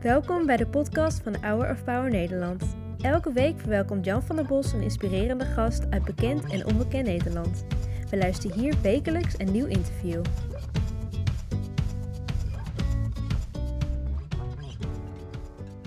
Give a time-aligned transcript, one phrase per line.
[0.00, 2.76] Welkom bij de podcast van Hour of Power Nederland.
[3.00, 7.64] Elke week verwelkomt Jan van der Bos een inspirerende gast uit bekend en onbekend Nederland.
[8.10, 10.22] We luisteren hier wekelijks een nieuw interview.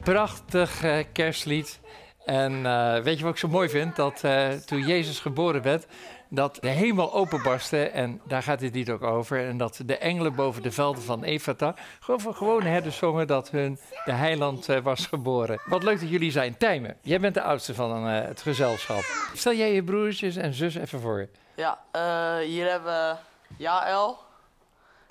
[0.04, 1.80] Prachtig eh, kerstlied.
[2.26, 3.96] En eh, weet je wat ik zo mooi vind?
[3.96, 5.88] Dat eh, toen Jezus geboren werd,
[6.36, 7.90] dat de hemel openbarstte.
[7.90, 9.48] En daar gaat dit lied ook over.
[9.48, 13.50] En dat de engelen boven de velden van Efata gewoon van gewone herders zongen dat
[13.50, 15.62] hun de heiland eh, was geboren.
[15.66, 16.58] Wat leuk dat jullie zijn.
[16.58, 19.04] Tijmen, jij bent de oudste van eh, het gezelschap.
[19.34, 21.28] Stel jij je broertjes en zus even voor.
[21.56, 23.16] Ja, eh, hier hebben we
[23.58, 24.18] Jaël,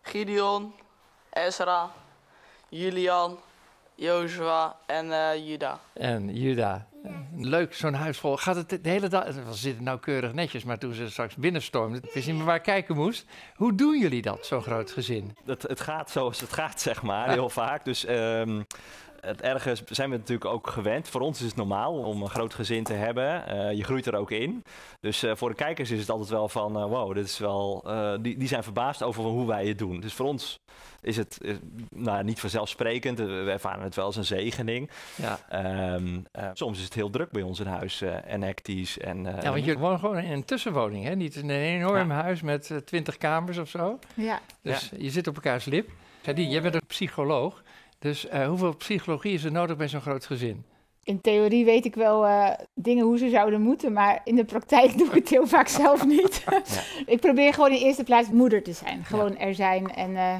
[0.02, 0.74] Gideon,
[1.30, 1.90] Ezra,
[2.68, 3.38] Julian,
[3.94, 5.06] Joshua en
[5.44, 5.78] Juda.
[5.92, 6.86] En Juda.
[7.36, 8.36] Leuk, zo'n huis vol.
[8.36, 9.24] Gaat het de hele dag...
[9.24, 12.02] We zitten nauwkeurig netjes, maar toen ze straks binnenstormden...
[12.14, 13.26] wist niet meer waar ik kijken moest.
[13.54, 15.36] Hoe doen jullie dat, zo'n groot gezin?
[15.46, 17.84] Het, het gaat zoals het gaat, zeg maar, heel vaak.
[17.84, 18.62] Dus ehm,
[19.24, 21.08] het ergens zijn we natuurlijk ook gewend.
[21.08, 23.46] Voor ons is het normaal om een groot gezin te hebben.
[23.46, 24.64] Eh, je groeit er ook in.
[25.00, 27.82] Dus eh, voor de kijkers is het altijd wel van, eh, wow, dit is wel...
[27.86, 30.00] eh, die, die zijn verbaasd over hoe wij het doen.
[30.00, 30.60] Dus voor ons
[31.00, 31.38] is het
[31.90, 33.18] nou, niet vanzelfsprekend.
[33.18, 34.90] We ervaren het wel als een zegening.
[35.16, 35.38] Ja.
[35.48, 38.98] Ehm, eh, soms is het heel druk bij ons in huis eh, en hectisch.
[38.98, 41.14] En, eh, Ja, want je woont gewoon in een tussenwoning, hè?
[41.16, 43.98] Niet in een enorm huis met twintig kamers of zo.
[44.14, 45.90] Ja, Dus je zit op elkaars lip.
[46.24, 47.62] Sadie, jij bent een psycholoog.
[48.04, 50.64] Dus eh, hoeveel psychologie is er nodig bij zo'n groot gezin?
[51.04, 54.98] in theorie weet ik wel eh, dingen hoe ze zouden moeten, maar in de praktijk
[54.98, 56.44] doe ik het heel vaak zelf niet.
[57.06, 59.04] ik probeer gewoon in eerste plaats moeder te zijn.
[59.04, 60.36] Gewoon er zijn en eh,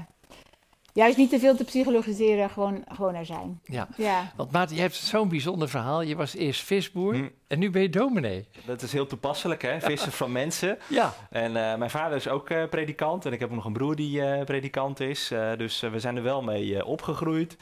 [0.95, 3.61] juist niet te veel te psychologiseren, gewoon, gewoon er zijn.
[3.65, 3.89] Ja.
[3.97, 6.03] Ja, Want Maarten, je hebt zo'n bijzonder verhaal.
[6.03, 7.29] Je was eerst visboer Hm.
[7.47, 8.49] en nu ben je dominee.
[8.67, 9.81] Dat is heel toepasselijk, hè?
[9.81, 10.79] Vissen van mensen.
[10.89, 11.15] Ja.
[11.31, 13.97] En eh, mijn vader is ook eh, predikant en ik heb ook nog een broer
[13.97, 15.31] die eh, predikant is.
[15.31, 17.57] Eh, dus we zijn er wel mee eh, opgegroeid.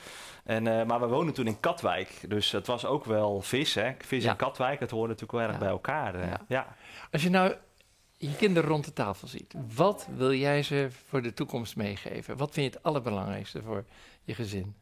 [0.45, 3.91] En, eh, maar we wonen toen in Katwijk, dus het was ook wel vis, hè?
[3.99, 4.31] Vis Ja.
[4.31, 5.59] en Katwijk, dat hoorde natuurlijk wel erg Ja.
[5.59, 6.19] bij elkaar.
[6.27, 6.41] Ja.
[6.49, 6.67] ja.
[7.13, 7.55] Als je nou
[8.31, 12.37] je kinderen rond de tafel ziet, wat wil jij ze voor de toekomst meegeven?
[12.37, 13.85] Wat vind je het allerbelangrijkste voor
[14.25, 14.75] je gezin?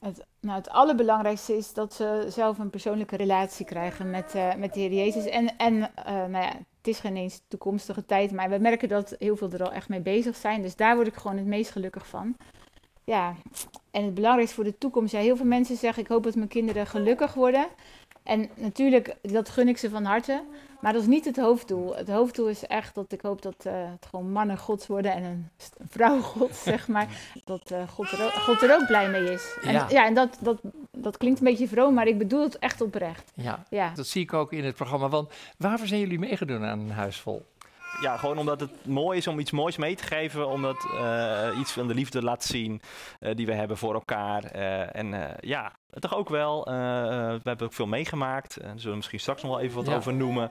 [0.00, 4.74] het, nou, het allerbelangrijkste is dat ze zelf een persoonlijke relatie krijgen met, eh, met
[4.74, 5.24] de Heer Jezus.
[5.26, 9.16] En, en eh, nou ja, het is geen eens toekomstige tijd, maar we merken dat
[9.18, 10.62] heel veel er al echt mee bezig zijn.
[10.62, 12.36] Dus daar word ik gewoon het meest gelukkig van.
[13.04, 13.34] Ja,
[13.90, 15.12] en het belangrijkste voor de toekomst.
[15.12, 17.66] Ja, heel veel mensen zeggen, ik hoop dat mijn kinderen gelukkig worden.
[18.24, 20.42] En natuurlijk, dat gun ik ze van harte.
[20.80, 21.96] Maar dat is niet het hoofddoel.
[21.96, 25.22] Het hoofddoel is echt dat ik hoop dat eh, het gewoon mannen gods worden en
[25.22, 25.48] een,
[25.88, 27.08] vrouw gods, zeg maar.
[27.44, 29.56] Dat eh, God, er ook, God er ook blij mee is.
[29.62, 29.86] En, Ja.
[29.88, 30.06] ja.
[30.06, 33.32] en dat, dat, dat klinkt een beetje vroom, maar ik bedoel het echt oprecht.
[33.34, 33.92] Ja, Ja.
[33.94, 35.08] dat zie ik ook in het programma.
[35.08, 37.44] Want waarvoor zijn jullie meegedoen aan een huis vol?
[38.00, 40.48] Ja, gewoon omdat het mooi is om iets moois mee te geven.
[40.48, 42.80] Omdat eh, iets van de liefde laat zien
[43.20, 44.44] eh, die we hebben voor elkaar.
[44.44, 46.64] Eh, en ja, toch ook wel.
[46.64, 48.60] we hebben ook veel meegemaakt.
[48.60, 49.94] Daar zullen we misschien straks nog wel even wat Ja.
[49.96, 50.50] over noemen.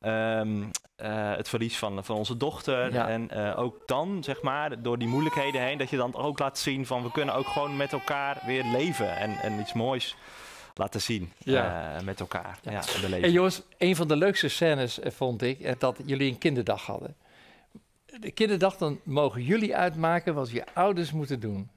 [0.00, 0.62] Ehm,
[0.96, 2.92] eh, het verlies van, van onze dochter.
[2.92, 3.08] Ja.
[3.08, 6.86] En ook dan, zeg maar, door die moeilijkheden heen, dat je dan ook laat zien
[6.86, 9.16] van we kunnen ook gewoon met elkaar weer leven.
[9.16, 10.16] En, en iets moois
[10.74, 11.96] laten zien Ja.
[11.96, 12.58] eh, met elkaar.
[12.62, 12.70] Ja.
[13.00, 13.16] Ja.
[13.20, 16.86] en jongens, een van de leukste scènes eh, vond ik eh, dat jullie een kinderdag
[16.86, 17.16] hadden.
[18.20, 21.70] De kinderdag, dan mogen jullie uitmaken wat je ouders moeten doen.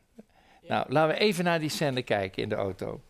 [0.67, 3.01] Nou, laten we even naar die scène kijken in de auto.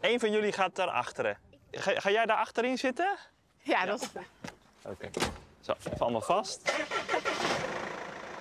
[0.00, 1.38] Eén van jullie gaat daar achteren.
[1.70, 3.16] Ga, ga jij daar achterin zitten?
[3.62, 4.08] Ja, dat is
[4.84, 5.08] Oké.
[5.60, 6.72] Zo, val maar vast.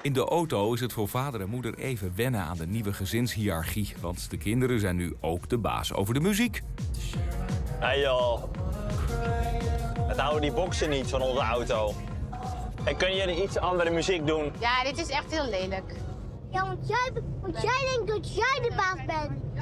[0.01, 3.93] In de auto is het voor vader en moeder even wennen aan de nieuwe gezinshierarchie.
[4.01, 6.61] Want de kinderen zijn nu ook de baas over de muziek.
[7.79, 8.43] Hé joh.
[10.01, 11.93] Het houden die boksen niet van onze auto.
[12.83, 14.51] En kun je iets andere muziek doen?
[14.59, 15.95] Ja, dit is echt heel lelijk.
[16.51, 17.11] Ja, want jij,
[17.41, 19.55] want jij denkt dat jij de baas bent.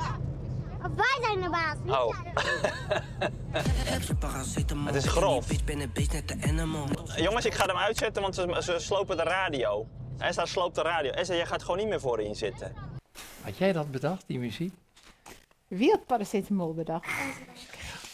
[0.80, 1.76] Maar wij zijn de baas.
[1.84, 2.16] niet Oh.
[2.24, 2.34] jij.
[4.86, 5.48] Het is grof.
[7.16, 9.88] Jongens, ik ga hem uitzetten, want ze, ze slopen de radio.
[10.18, 11.12] Esther sloopt de radio.
[11.12, 12.74] Esther, jij gaat gewoon niet meer voorin zitten.
[13.44, 14.74] Had jij dat bedacht, die muziek?
[15.68, 17.06] Wie had paracetamol bedacht?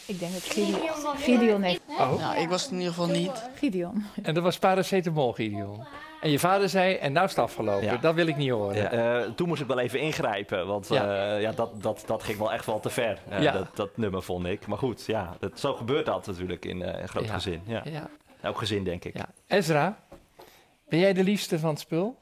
[0.06, 0.80] Ik denk dat Gideon,
[1.16, 1.80] Gideon heeft.
[1.88, 2.18] Oh.
[2.18, 3.50] Nou, ik was het in ieder geval niet.
[3.56, 4.04] Gideon.
[4.22, 5.86] En dat was paracetamol, Gideon.
[6.20, 7.84] En je vader zei, en nou is het afgelopen.
[7.84, 7.96] Ja.
[7.96, 8.76] Dat wil ik niet horen.
[8.76, 8.90] Ja,
[9.22, 11.04] eh, toen moest ik wel even ingrijpen, want Ja.
[11.26, 11.36] ja.
[11.36, 13.52] ja, dat, dat, dat ging wel echt wel te ver, eh, Ja.
[13.52, 14.66] dat, dat nummer vond ik.
[14.66, 17.32] Maar goed, ja, dat, zo gebeurt dat natuurlijk in eh, een groot Ja.
[17.34, 17.62] gezin.
[17.66, 17.80] Ja.
[17.84, 18.08] Ja.
[18.40, 19.16] Elk gezin, denk ik.
[19.16, 19.26] ja.
[19.46, 19.98] Ezra,
[20.88, 22.18] ben jij de liefste van het spul?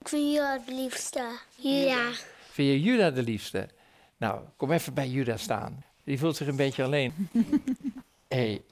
[0.00, 1.38] Ik vind jou het liefste.
[1.56, 2.10] Ja.
[2.50, 3.68] Vind je Juda de liefste?
[4.16, 5.84] Nou, kom even bij Juda staan.
[6.04, 7.28] Die voelt zich een beetje alleen.
[8.28, 8.62] hey,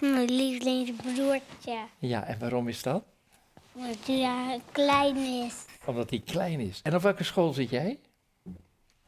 [0.00, 1.78] Mijn lievelingsbroertje.
[1.98, 3.04] ja, en waarom is dat?
[3.72, 5.54] Omdat hij klein is.
[5.84, 6.80] Omdat hij klein is.
[6.82, 7.98] En op welke school zit jij?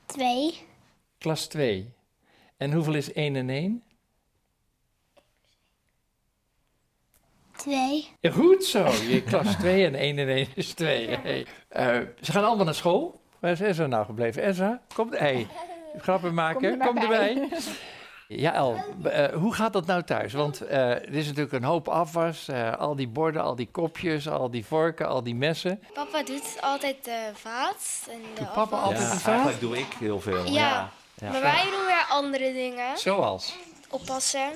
[0.07, 0.55] Twee.
[1.19, 1.93] Klas 2.
[2.57, 3.83] En hoeveel is 1 en 1?
[7.65, 8.09] Twee.
[8.21, 8.87] Ja, goed zo.
[9.09, 11.09] Je klas 2 en 1 en 1 is 2.
[11.23, 11.47] Hey.
[11.69, 13.21] Eh, ze gaan allemaal naar school.
[13.41, 14.43] Waar is Ezra nou gebleven?
[14.43, 15.47] Ezra, kom, hey,
[15.99, 17.49] grappen maken, Kom er erbij.
[18.29, 20.33] Ja, El, eh, hoe gaat dat nou thuis?
[20.33, 22.49] Want eh, er is natuurlijk een hoop afwas.
[22.49, 25.81] eh, al die borden, al die kopjes, al die vorken, al die messen.
[25.95, 28.83] Papa doet altijd de vaat en de Doet papa afwas.
[28.83, 29.27] altijd ja, de vaat?
[29.33, 30.45] eigenlijk doe ik heel veel.
[30.45, 30.51] Ja.
[30.53, 30.91] Ja.
[31.15, 31.31] ja.
[31.31, 32.99] Maar wij doen weer andere dingen.
[32.99, 33.57] Zoals?
[33.91, 34.51] Oppassen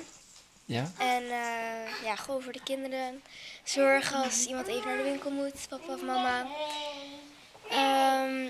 [0.69, 0.91] Ja?
[0.97, 3.23] en eh, ja, gewoon voor de kinderen.
[3.63, 6.45] Zorgen als iemand even naar de winkel moet, papa of mama.
[7.69, 8.47] Ehm,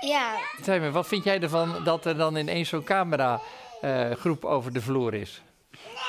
[0.00, 3.40] ja, Zeg wat vind jij ervan dat er dan ineens zo'n camera
[3.80, 5.42] eh, groep over de vloer is?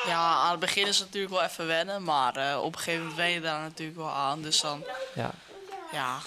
[0.05, 2.99] Ja, aan het begin is het natuurlijk wel even wennen, maar eh, op een gegeven
[2.99, 4.41] moment wen je daar natuurlijk wel aan.
[4.41, 4.83] Dus dan,
[5.15, 5.31] Ja.
[5.91, 6.17] ja,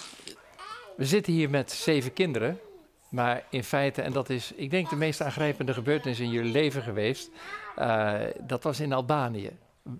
[0.96, 2.61] We zitten hier met zeven kinderen.
[3.08, 6.82] Maar in feite, en dat is, ik denk, de meest aangrijpende gebeurtenis in jullie leven
[6.82, 7.31] geweest.
[7.78, 9.50] Eh, dat was in Albanië.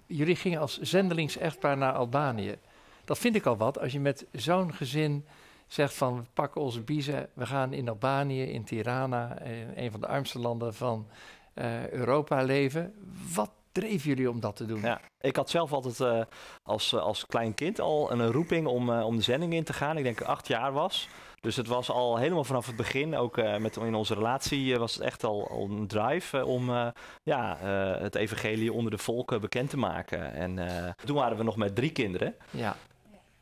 [0.07, 2.57] Jullie gingen als zendelings-echtpaar naar Albanië.
[3.05, 5.27] Dat vind ik al wat, als je met zo'n gezin
[5.67, 6.17] zegt van...
[6.17, 9.39] we pakken onze biezen, we gaan in Albanië, in Tirana...
[9.39, 11.07] eh, een van de armste landen van
[11.55, 12.95] eh, Europa leven.
[13.35, 14.81] Wat dreef jullie om dat te doen?
[14.81, 16.27] Ja, ik had zelf altijd
[16.63, 19.97] als, als klein kind al een roeping om, om de zending in te gaan.
[19.97, 21.09] Ik denk ik acht jaar was.
[21.41, 24.79] Dus het was al helemaal vanaf het begin, ook eh, met, in onze relatie, eh,
[24.79, 26.87] was het echt al, al een drive eh, om eh,
[27.23, 30.33] ja, eh, het evangelie onder de volken bekend te maken.
[30.33, 32.35] En eh, toen waren we nog met drie kinderen.
[32.51, 32.77] Ja,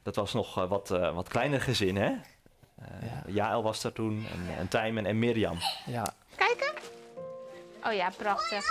[0.03, 2.07] Dat was nog eh, wat, eh, wat kleiner gezin, hè?
[2.07, 3.23] Eh Ja.
[3.27, 5.59] Jaël was daar toen, en, en Tijmen en Mirjam.
[5.87, 6.07] ja.
[6.37, 6.73] Kijken?
[7.87, 8.65] Oh ja, prachtig.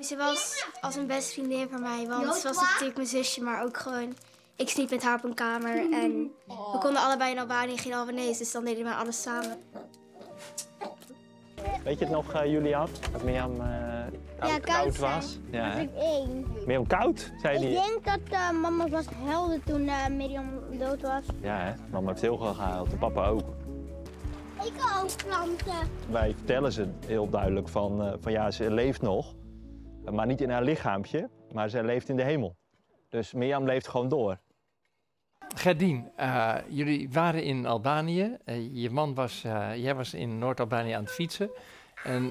[0.00, 3.62] ze was als een beste vriendin van mij, want ze was natuurlijk mijn zusje, maar
[3.64, 4.16] ook gewoon...
[4.56, 8.38] Ik sliep met haar op een kamer en we konden allebei in Albanië geen Albanese,
[8.38, 9.58] dus dan deden we alles samen.
[11.84, 12.88] Weet je het nog, eh, Julian?
[13.12, 13.66] Dat Mirjam eh,
[14.38, 15.38] koud, Ja, koud was?
[15.50, 15.80] Ja, hè?
[15.80, 16.46] Ik één.
[16.66, 17.86] Mirjam koud, zei Ik hij.
[17.88, 21.22] denk dat eh, mama was helder toen eh Mirjam dood was.
[21.40, 21.72] Ja, hè?
[21.90, 23.42] Mama heeft heel veel gehuild en papa ook.
[24.64, 24.72] Ik
[25.02, 25.88] ook planten.
[26.10, 29.34] Wij vertellen ze heel duidelijk van, eh, van ja, ze leeft nog.
[30.10, 32.56] Maar niet in haar lichaampje, maar ze leeft in de hemel.
[33.08, 34.38] Dus Mirjam leeft gewoon door.
[35.54, 38.36] Gerdien, eh, jullie waren in Albanië.
[38.44, 41.50] Eh, je man was, eh, jij was in Noord-Albanië aan het fietsen.
[42.04, 42.22] En,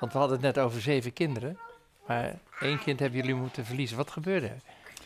[0.00, 1.58] want we hadden het net over zeven kinderen.
[2.06, 3.96] Maar één kind hebben jullie moeten verliezen.
[3.96, 4.50] Wat gebeurde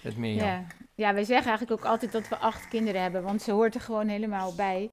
[0.03, 0.35] er met?
[0.35, 0.65] Ja.
[0.95, 3.81] ja, wij zeggen eigenlijk ook altijd dat we acht kinderen hebben, want ze hoort er
[3.81, 4.91] gewoon helemaal bij.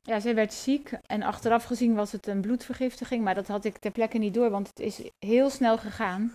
[0.00, 3.78] Ja, zij werd ziek en achteraf gezien was het een bloedvergiftiging, maar dat had ik
[3.78, 6.34] ter plekke niet door, want het is heel snel gegaan.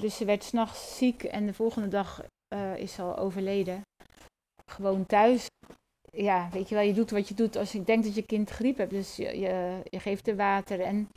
[0.00, 2.22] Dus ze werd s'nachts ziek en de volgende dag
[2.76, 3.82] is ze al overleden.
[4.70, 5.46] Gewoon thuis.
[6.10, 8.50] Ja, weet je wel, je doet wat je doet als je denkt dat je kind
[8.50, 8.90] griep hebt.
[8.90, 11.08] Dus je, je, je geeft er water en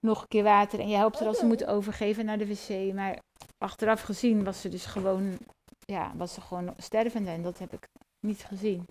[0.00, 2.94] nog een keer water en je helpt haar als ze moet overgeven naar de wc.
[2.94, 3.18] Maar
[3.58, 5.38] achteraf gezien was ze dus gewoon
[5.90, 7.88] ja, was ze gewoon stervende en dat heb ik
[8.26, 8.86] niet gezien.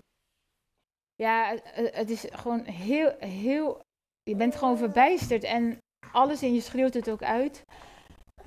[1.14, 3.80] Ja, het is gewoon heel, heel.
[4.22, 5.78] Je bent gewoon verbijsterd en
[6.12, 7.64] alles in je schreeuwt het ook uit.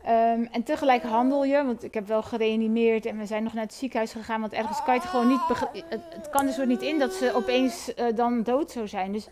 [0.03, 3.63] Ehm, en tegelijk handel je, want ik heb wel gereanimeerd en we zijn nog naar
[3.63, 5.41] het ziekenhuis gegaan, want ergens kan je het gewoon niet.
[5.89, 9.11] Het, kan er zo niet in dat ze opeens eh, dan dood zou zijn.
[9.11, 9.27] Dus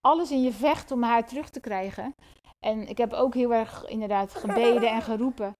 [0.00, 2.14] alles in je vecht om haar terug te krijgen.
[2.58, 5.56] En ik heb ook heel erg inderdaad gebeden en geroepen.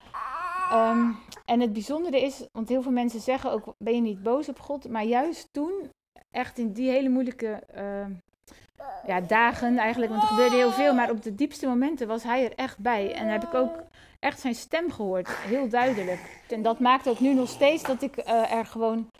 [0.71, 1.11] Ehm,
[1.45, 4.61] en het bijzondere is, want heel veel mensen zeggen ook, ben je niet boos op
[4.61, 4.88] God?
[4.88, 5.91] Maar juist toen,
[6.31, 8.12] echt in die hele moeilijke ehm,
[9.07, 12.45] ja, dagen eigenlijk, want er gebeurde heel veel, maar op de diepste momenten was hij
[12.45, 13.15] er echt bij.
[13.15, 13.73] En heb ik ook
[14.21, 16.43] echt zijn stem gehoord, heel duidelijk.
[16.49, 19.11] En dat maakt ook nu nog steeds dat ik eh, er gewoon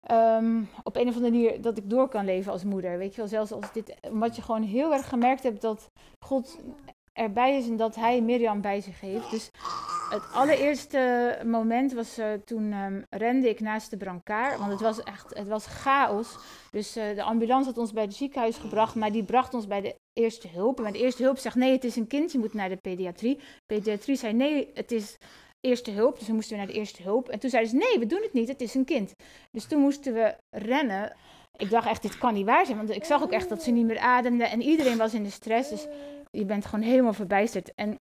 [0.00, 2.98] ehm, op een of andere manier, dat ik door kan leven als moeder.
[2.98, 5.90] Weet je wel, zelfs als dit, omdat je gewoon heel erg gemerkt hebt dat
[6.24, 6.58] God
[7.12, 9.30] erbij is en dat hij Mirjam bij zich heeft.
[9.30, 9.50] Dus
[10.10, 15.02] het allereerste moment was eh, toen ehm, rende ik naast de brancard, want het was
[15.02, 16.36] echt, het was chaos.
[16.70, 19.80] Dus eh, de ambulance had ons bij het ziekenhuis gebracht, maar die bracht ons bij
[19.80, 20.76] de eerste hulp.
[20.76, 22.76] En bij de eerste hulp zegt nee, het is een kind, je moet naar de
[22.76, 23.38] pediatrie.
[23.66, 25.16] Pediatrie zei nee, het is
[25.60, 27.28] eerste hulp, dus we moesten naar de eerste hulp.
[27.28, 29.12] En toen zeiden ze nee, we doen het niet, het is een kind.
[29.50, 31.16] Dus toen moesten we rennen.
[31.56, 33.70] Ik dacht echt, dit kan niet waar zijn, want ik zag ook echt dat ze
[33.70, 35.70] niet meer ademde en iedereen was in de stress.
[35.70, 35.86] Dus
[36.30, 37.74] je bent gewoon helemaal verbijsterd.
[37.74, 37.98] En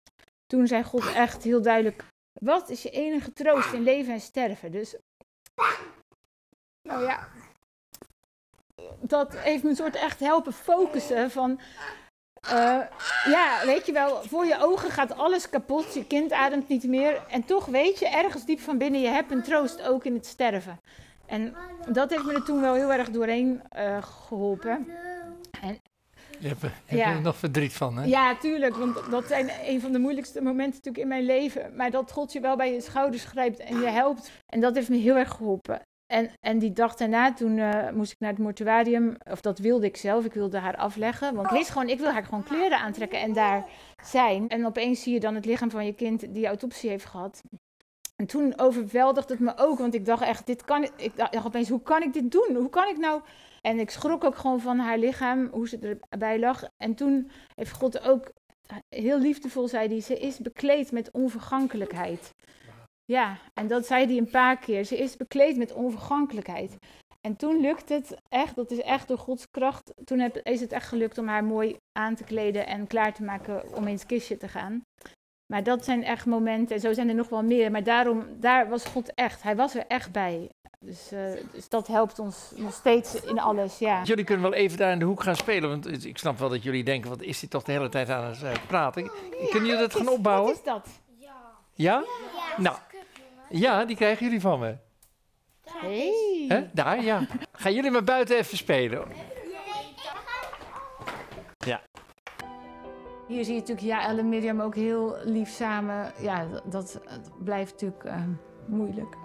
[0.52, 2.04] toen zei God echt heel duidelijk:
[2.40, 4.72] Wat is je enige troost in leven en sterven?
[4.72, 4.96] Dus,
[6.88, 7.28] nou ja,
[9.00, 11.60] dat heeft me een soort echt helpen focussen van.
[12.42, 12.82] eh,
[13.26, 17.26] ja, weet je wel, voor je ogen gaat alles kapot, je kind ademt niet meer.
[17.28, 20.26] En toch weet je, ergens diep van binnen, je hebt een troost ook in het
[20.26, 20.80] sterven.
[21.26, 21.56] En
[21.88, 24.88] dat heeft me er toen wel heel erg doorheen eh, geholpen.
[25.62, 25.80] En
[26.42, 27.14] Je hebt, heb Ja.
[27.14, 28.06] er nog verdriet van, hè?
[28.06, 31.76] Ja, tuurlijk, want dat zijn een van de moeilijkste momenten natuurlijk in mijn leven.
[31.76, 34.32] Maar dat God je wel bij je schouders grijpt en je helpt.
[34.46, 35.82] En dat heeft me heel erg geholpen.
[36.14, 39.86] En, en die dag daarna, toen eh, moest ik naar het mortuarium, of dat wilde
[39.86, 41.36] ik zelf, ik wilde haar afleggen.
[41.36, 43.66] Want ik wist gewoon, ik wil haar gewoon kleren aantrekken en daar
[44.04, 44.50] zijn.
[44.50, 47.42] En opeens zie je dan het lichaam van je kind die autopsie heeft gehad.
[48.16, 50.92] En toen overweldigde het me ook, want ik dacht echt, dit kan ik.
[50.96, 52.56] Ik dacht opeens, hoe kan ik dit doen?
[52.56, 53.22] Hoe kan ik nou.
[53.62, 56.64] En ik schrok ook gewoon van haar lichaam, hoe ze erbij lag.
[56.78, 58.32] En toen heeft God ook
[58.90, 62.34] heel liefdevol, zei hij, ze is bekleed met onvergankelijkheid.
[63.06, 64.84] Ja, en dat zei hij een paar keer.
[64.84, 66.78] Ze is bekleed met onvergankelijkheid.
[67.22, 69.94] En toen lukt het echt, dat is echt door Gods kracht.
[70.04, 73.76] Toen is het echt gelukt om haar mooi aan te kleden en klaar te maken
[73.76, 74.82] om in het kistje te gaan.
[75.54, 77.72] Maar dat zijn echt momenten, en zo zijn er nog wel meer.
[77.72, 79.44] Maar daarom, daar was God echt.
[79.44, 80.50] Hij was er echt bij.
[80.84, 81.20] Dus, eh,
[81.52, 84.04] dus dat helpt ons nog steeds in alles, ja.
[84.04, 85.70] Jullie kunnen wel even daar in de hoek gaan spelen.
[85.70, 88.24] Want ik snap wel dat jullie denken, wat is hij toch de hele tijd aan
[88.24, 89.12] het eh, praten?
[89.50, 90.48] Kunnen jullie dat gaan opbouwen?
[90.48, 90.88] Wat is dat?
[91.74, 92.04] Ja?
[92.58, 92.78] Nou,
[93.50, 94.76] ja, die krijgen jullie van me.
[95.64, 96.46] Hey.
[96.48, 96.70] Hè?
[96.74, 97.28] Daar, ja.
[97.52, 99.08] Gaan jullie maar buiten even spelen.
[103.32, 106.14] Hier zie je natuurlijk ja, Elle en Mirjam ook heel lief samen.
[106.20, 107.00] Ja, dat, dat
[107.44, 108.24] blijft natuurlijk eh,
[108.66, 109.16] moeilijk.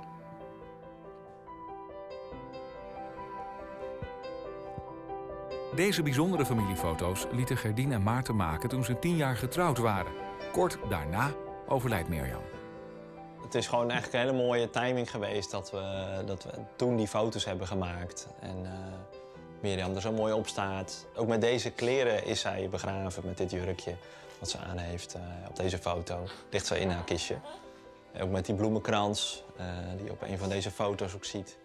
[5.77, 10.13] Deze bijzondere familiefoto's lieten Gerdien en Maarten maken toen ze tien jaar getrouwd waren.
[10.53, 11.33] Kort daarna
[11.69, 12.43] overlijdt Mirjam.
[13.43, 17.09] Het is gewoon echt een hele mooie timing geweest dat we, dat we toen die
[17.09, 18.29] foto's hebben gemaakt.
[18.41, 18.73] En eh,
[19.61, 21.07] Mirjam er zo mooi op staat.
[21.15, 23.95] Ook met deze kleren is zij begraven, met dit jurkje
[24.39, 26.25] wat ze aan heeft eh, op deze foto.
[26.51, 27.37] Ligt ze in haar kistje.
[28.13, 29.67] En ook met die bloemenkrans eh,
[29.97, 31.57] die je op een van deze foto's ook ziet.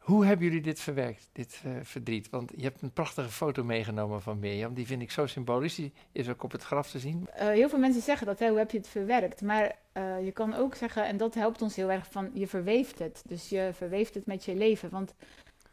[0.00, 2.30] Hoe hebben jullie dit verwerkt, dit eh, verdriet?
[2.30, 4.74] Want je hebt een prachtige foto meegenomen van Mirjam.
[4.74, 5.74] Die vind ik zo symbolisch.
[5.74, 7.28] Die is ook op het graf te zien.
[7.32, 9.42] Eh, heel veel mensen zeggen dat, hè, hoe heb je het verwerkt?
[9.42, 12.98] Maar eh, je kan ook zeggen, en dat helpt ons heel erg, van je verweeft
[12.98, 13.22] het.
[13.26, 14.90] Dus je verweeft het met je leven.
[14.90, 15.14] Want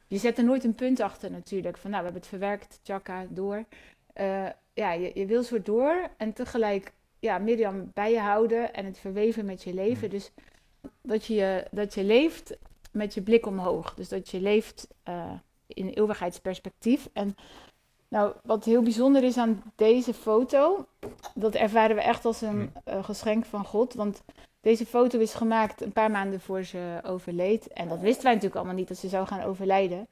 [0.07, 1.77] je zet er nooit een punt achter natuurlijk.
[1.77, 3.63] Van nou, we hebben het verwerkt, tjaka, door.
[4.74, 8.98] Ja, je, je wil zo door en tegelijk ja, Mirjam bij je houden en het
[8.98, 10.10] verweven met je leven.
[10.10, 10.31] Dus
[11.01, 12.57] dat je, dat je leeft
[12.98, 13.94] met je blik omhoog.
[13.94, 15.32] Dus dat je leeft eh,
[15.68, 17.10] in eeuwigheidsperspectief.
[17.13, 17.36] En
[18.08, 20.86] nou, wat heel bijzonder is aan deze foto,
[21.34, 23.94] dat ervaren we echt als een eh, geschenk van God.
[23.94, 24.24] Want
[24.62, 27.68] deze foto is gemaakt een paar maanden voor ze overleed.
[27.68, 30.08] En dat wisten wij natuurlijk allemaal niet, dat ze zou gaan overlijden.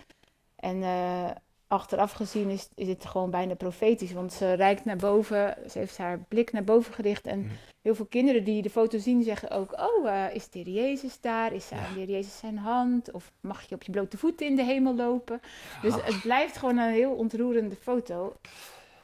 [0.56, 1.30] En eh,
[1.68, 4.12] achteraf gezien is, is het gewoon bijna profetisch.
[4.12, 7.26] Want ze reikt naar boven, ze heeft haar blik naar boven gericht.
[7.26, 9.80] En heel veel kinderen die de foto zien zeggen ook...
[9.80, 11.54] Oh, eh, is de Heer Jezus daar?
[11.54, 13.12] Is aan de Heer Jezus zijn hand?
[13.12, 15.42] Of mag je op je blote voeten in de hemel lopen?
[15.82, 18.36] Dus het blijft gewoon een heel ontroerende foto.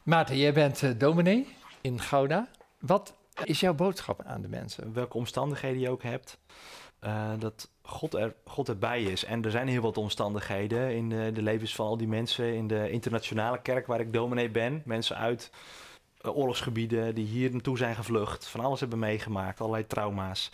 [0.03, 1.47] Maarten, jij bent eh, dominee
[1.81, 2.47] in Gouda.
[2.79, 3.13] Wat
[3.43, 4.93] is jouw boodschap aan de mensen?
[4.93, 6.37] welke omstandigheden je ook hebt,
[6.99, 9.25] eh, dat God, er, God erbij is.
[9.25, 12.67] En er zijn heel wat omstandigheden in de, de levens van al die mensen in
[12.67, 14.81] de internationale kerk waar ik dominee ben.
[14.85, 15.51] Mensen uit
[16.21, 20.51] eh, oorlogsgebieden die hier naartoe zijn gevlucht, van alles hebben meegemaakt, allerlei trauma's.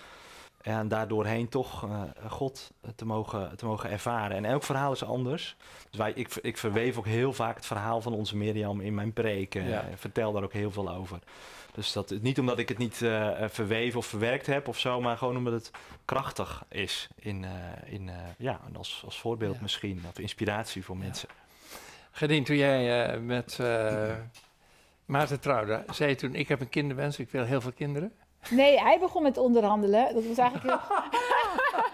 [0.67, 4.38] En daardoorheen toch eh, God te mogen, te mogen ervaren.
[4.38, 5.55] En elk verhaal is anders.
[5.89, 9.13] Dus wij, ik, ik verweef ook heel vaak het verhaal van onze Mirjam in mijn
[9.13, 9.67] preken.
[9.67, 9.81] Ja.
[9.81, 11.19] en vertel daar ook heel veel over.
[11.74, 15.01] Dus dat, niet omdat ik het niet eh, eh, verweven of verwerkt heb of zo,
[15.01, 15.71] maar gewoon omdat het
[16.05, 17.07] krachtig is.
[17.19, 19.62] In, eh, in, eh, ja, als, als voorbeeld Ja.
[19.62, 21.29] misschien, of inspiratie voor mensen.
[22.12, 24.15] Gedien, toen jij eh, met eh,
[25.05, 26.36] Maarten trouwde, zei je toen...
[26.36, 28.12] ik heb een kinderwens, ik wil heel veel kinderen.
[28.50, 30.13] Nee, hij begon met onderhandelen.
[30.13, 30.96] Dat was eigenlijk heel...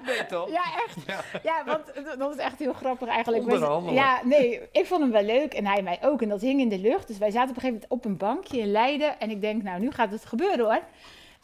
[0.06, 0.50] Nee, toch?
[0.50, 0.98] Ja, echt.
[1.44, 3.44] Ja, want dat is echt heel grappig eigenlijk.
[3.44, 3.94] Onderhandelen.
[3.94, 6.22] Ja, nee, ik vond hem wel leuk en hij mij ook.
[6.22, 7.08] En dat hing in de lucht.
[7.08, 9.20] Dus wij zaten op een gegeven moment op een bankje in Leiden.
[9.20, 10.82] En ik denk, nou, nu gaat het gebeuren hoor.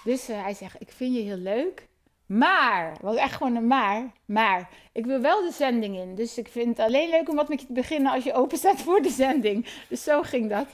[0.03, 1.87] Dus eh, hij zegt, ik vind je heel leuk.
[2.25, 4.11] Maar, was echt gewoon een maar.
[4.25, 6.15] Maar, ik wil wel de zending in.
[6.15, 8.57] Dus ik vind het alleen leuk om wat met je te beginnen als je open
[8.57, 9.65] staat voor de zending.
[9.87, 10.67] Dus zo ging dat.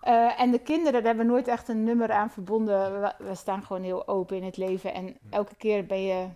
[0.00, 3.00] Eh, en de kinderen, daar hebben we nooit echt een nummer aan verbonden.
[3.00, 4.94] We, we staan gewoon heel open in het leven.
[4.94, 6.26] En elke keer ben je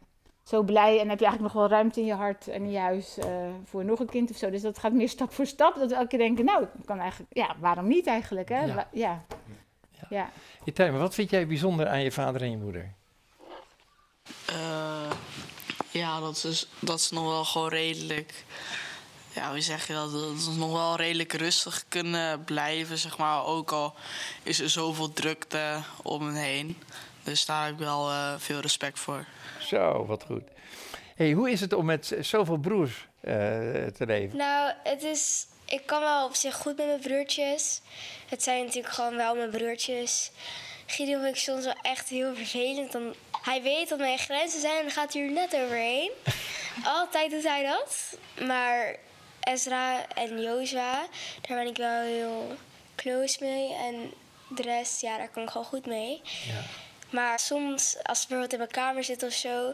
[0.42, 2.78] zo blij en heb je eigenlijk nog wel ruimte in je hart en in je
[2.78, 3.26] huis eh,
[3.64, 4.50] voor nog een kind of zo.
[4.50, 5.74] Dus dat gaat meer stap voor stap.
[5.74, 8.48] Dat we elke keer denken, nou, kan eigenlijk, ja, waarom niet eigenlijk?
[8.48, 8.64] Hè?
[8.64, 8.88] Ja.
[8.92, 9.24] Ja.
[10.08, 10.30] ja.
[10.76, 12.92] Maar wat vind jij bijzonder aan je vader en je moeder?
[14.46, 15.10] Eh,
[15.90, 18.44] ja, dat is, dat is nog wel gewoon redelijk.
[19.34, 20.12] Ja, hoe zeg je dat?
[20.12, 23.44] Dat is nog wel redelijk rustig kunnen blijven, zeg maar.
[23.44, 23.94] Ook al
[24.42, 26.82] is er zoveel drukte om me heen.
[27.22, 29.26] Dus daar heb ik wel eh, veel respect voor.
[29.60, 30.42] Zo, wat goed.
[31.16, 33.32] Hey, hoe is het om met zoveel broers eh,
[33.96, 34.36] te leven?
[34.36, 35.46] Nou, het is.
[35.64, 37.80] ik kan wel op zich goed met mijn broertjes.
[38.28, 40.30] Het zijn natuurlijk gewoon wel mijn broertjes.
[40.86, 42.92] Gideon vind ik soms wel echt heel vervelend.
[42.92, 46.10] Dan, hij weet dat mijn grenzen zijn en dan gaat hij er net overheen.
[47.00, 48.18] Altijd doet hij dat.
[48.46, 48.96] Maar
[49.44, 51.06] Ezra en Jozua,
[51.40, 52.56] daar ben ik wel heel
[52.94, 53.74] close mee.
[53.74, 54.12] En
[54.48, 56.22] de rest, ja, daar kan ik gewoon goed mee.
[57.10, 59.70] Maar soms, als ze bijvoorbeeld in mijn kamer zit of zo,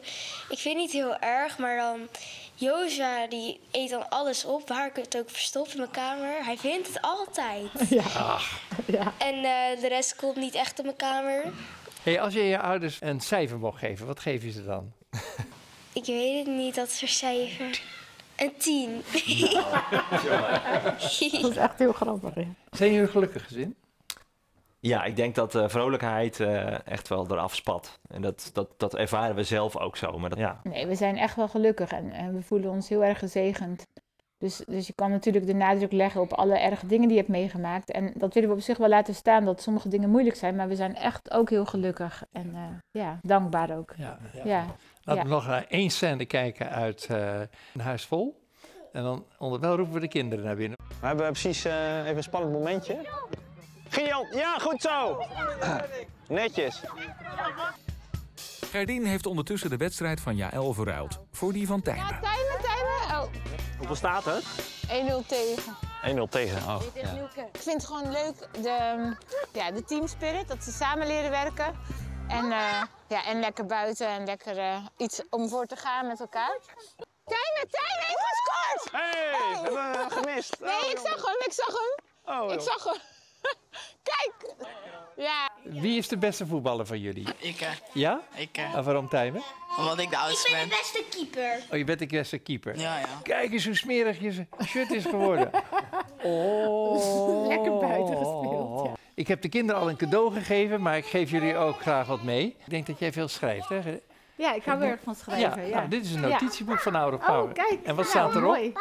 [0.48, 2.08] ik vind het niet heel erg, maar dan
[2.54, 6.44] Jozua die eet dan alles op, waar ik het ook verstop in mijn kamer.
[6.44, 7.68] Hij vindt het altijd.
[7.90, 8.38] Ja.
[8.86, 9.12] ja.
[9.18, 11.52] En eh, de rest komt niet echt op mijn kamer.
[12.02, 14.92] Hey, als je je ouders een cijfer mocht geven, wat geef je ze dan?
[15.92, 17.80] Ik weet het niet, dat cijfer.
[18.40, 18.90] Een tien.
[21.40, 22.35] Dat is echt heel grappig.
[22.35, 22.44] Ja.
[22.70, 23.76] Zijn jullie een gelukkig gezin?
[24.78, 27.99] Ja, ik denk dat de vrolijkheid eh, echt wel eraf spat.
[28.09, 30.18] En dat, dat, dat ervaren we zelf ook zo.
[30.18, 30.61] Maar dat, ja.
[30.62, 33.87] Nee, we zijn echt wel gelukkig en, en we voelen ons heel erg gezegend.
[34.38, 37.28] Dus, dus je kan natuurlijk de nadruk leggen op alle erge dingen die je hebt
[37.28, 37.90] meegemaakt.
[37.90, 40.56] En dat willen we op zich wel laten staan, dat sommige dingen moeilijk zijn.
[40.56, 43.94] Maar we zijn echt ook heel gelukkig en eh, ja, dankbaar ook.
[43.97, 44.18] Ja.
[44.44, 44.66] Ja.
[45.02, 45.28] Laten Ja.
[45.28, 47.40] we nog naar één scène kijken uit eh,
[47.75, 48.49] Een Huis Vol.
[48.92, 50.78] En dan onderwijl roepen we de kinderen naar binnen.
[51.00, 53.09] We hebben precies eh, even een spannend momentje.
[53.88, 55.19] Gideon, ja, goed zo!
[56.28, 56.80] Netjes.
[58.71, 62.07] Gerdien heeft ondertussen de wedstrijd van Jaël verruild voor die van Tijmen.
[62.21, 63.21] Tijmen, Tijmen.
[63.23, 63.33] Oh,
[63.78, 64.45] Hoeveel staat het?
[64.88, 65.75] 1-0 tegen.
[66.16, 66.59] 1-0 tegen.
[66.69, 67.28] Oh, ja.
[67.52, 69.16] Ik vind het gewoon leuk, de,
[69.52, 71.75] ja, de teamspirit, dat ze samen leren werken.
[72.30, 76.20] En, eh, ja, en lekker buiten en lekker eh, iets om voor te gaan met
[76.20, 76.58] elkaar.
[77.25, 78.92] Tijmen, Tijmen heeft gescoord!
[78.92, 80.56] Hey, we hebben hem gemist.
[80.60, 82.40] Nee, ik zag hem, ik zag hem.
[82.40, 82.99] Oh, Ik zag hem.
[84.10, 84.54] Kijk!
[85.16, 85.49] Ja.
[85.62, 87.28] Wie is de beste voetballer van jullie?
[87.38, 87.70] Ik, hè.
[87.92, 88.20] Ja?
[88.34, 88.76] Ik, hè.
[88.76, 89.42] En waarom Tijmen?
[89.78, 90.68] Omdat ik de oudste ben.
[90.68, 91.62] beste keeper.
[91.70, 92.78] Oh, je bent de beste keeper.
[92.78, 93.06] Ja, ja.
[93.22, 95.50] Kijk eens hoe smerig je shirt is geworden.
[96.22, 97.46] Oh.
[97.49, 98.92] Lekker buiten gespeeld, ja.
[99.20, 102.22] Ik heb de kinderen al een cadeau gegeven, maar ik geef jullie ook graag wat
[102.22, 102.46] mee.
[102.46, 103.80] Ik denk dat jij veel schrijft, hè?
[104.37, 105.66] Ja, ik hou heel erg van schrijven.
[105.68, 107.26] Ja, nou, dit is een notitieboek van Oude Ja.
[107.26, 107.42] Power.
[107.48, 107.70] Oh, kijk.
[107.85, 108.42] En wat Nou, staat erop?
[108.54, 108.72] Mooi.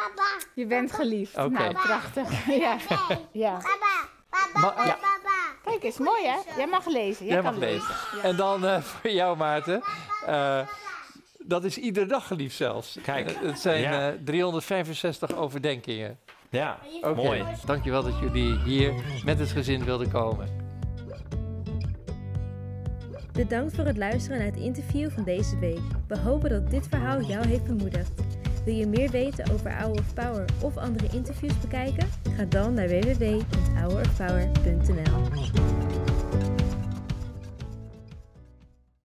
[0.54, 1.36] Je bent geliefd.
[1.36, 1.48] Oké.
[1.48, 2.46] Nou, prachtig.
[2.64, 2.76] Ja.
[3.32, 3.58] ja.
[4.54, 4.98] Ma- ja,
[5.64, 6.36] Kijk eens, mooi hè?
[6.56, 7.26] Jij mag lezen.
[7.26, 7.94] Jij, mag lezen.
[8.22, 9.82] En dan eh, voor jou, Maarten.
[10.26, 10.60] Eh,
[11.38, 12.98] dat is iedere dag geliefd zelfs.
[13.02, 13.30] Kijk.
[13.30, 14.08] Eh, het zijn Ja.
[14.10, 16.18] eh, 365 overdenkingen.
[16.50, 17.14] Ja, Oké.
[17.14, 17.44] mooi.
[17.64, 18.92] Dankjewel dat jullie hier
[19.24, 20.48] met het gezin wilden komen.
[23.32, 25.80] Bedankt voor het luisteren naar het interview van deze week.
[26.08, 28.10] We hopen dat dit verhaal jou heeft bemoedigd.
[28.64, 32.08] Wil je meer weten over Hour of Power of andere interviews bekijken?
[32.36, 35.79] Ga dan naar www.hourofpower.nl